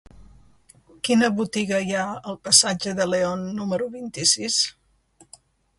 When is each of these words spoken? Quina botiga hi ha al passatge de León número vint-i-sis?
Quina 1.07 1.29
botiga 1.41 1.81
hi 1.89 1.93
ha 1.97 2.07
al 2.33 2.41
passatge 2.49 2.95
de 3.01 3.09
León 3.13 3.47
número 3.61 3.93
vint-i-sis? 3.99 4.63